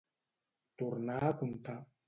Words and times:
Tornar 0.83 1.21
a 1.29 1.33
contar. 1.45 1.81